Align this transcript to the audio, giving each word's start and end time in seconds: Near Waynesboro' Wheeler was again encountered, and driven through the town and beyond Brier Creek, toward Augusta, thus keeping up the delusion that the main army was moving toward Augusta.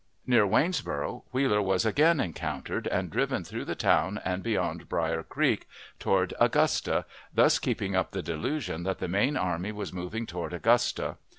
Near 0.25 0.47
Waynesboro' 0.47 1.25
Wheeler 1.31 1.61
was 1.61 1.85
again 1.85 2.19
encountered, 2.19 2.87
and 2.87 3.11
driven 3.11 3.43
through 3.43 3.65
the 3.65 3.75
town 3.75 4.19
and 4.25 4.41
beyond 4.41 4.89
Brier 4.89 5.21
Creek, 5.21 5.67
toward 5.99 6.33
Augusta, 6.39 7.05
thus 7.31 7.59
keeping 7.59 7.95
up 7.95 8.09
the 8.09 8.23
delusion 8.23 8.81
that 8.81 8.97
the 8.97 9.07
main 9.07 9.37
army 9.37 9.71
was 9.71 9.93
moving 9.93 10.25
toward 10.25 10.53
Augusta. 10.53 11.17